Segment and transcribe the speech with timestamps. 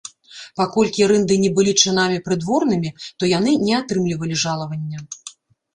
[0.61, 2.89] Паколькі рынды не былі чынамі прыдворнымі,
[3.21, 4.99] то яны не атрымлівалі жалавання.